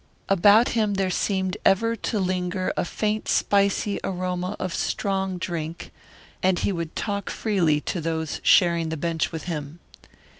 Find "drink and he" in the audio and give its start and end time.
5.37-6.71